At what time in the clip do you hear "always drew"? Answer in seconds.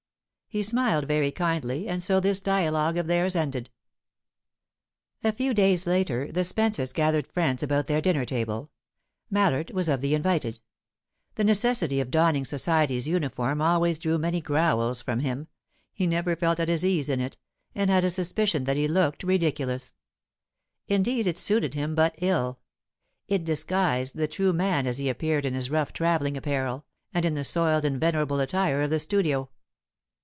13.61-14.17